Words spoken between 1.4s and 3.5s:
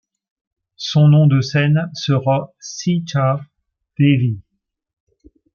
scène sera Seeta